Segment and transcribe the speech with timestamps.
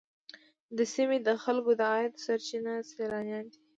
[0.77, 3.57] د سیمې د خلکو د عاید سرچینه سیلانیان دي.